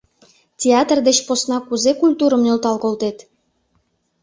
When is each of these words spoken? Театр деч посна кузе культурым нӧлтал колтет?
Театр 0.61 0.97
деч 1.07 1.17
посна 1.27 1.57
кузе 1.67 1.91
культурым 2.01 2.41
нӧлтал 2.45 2.75
колтет? 2.83 3.17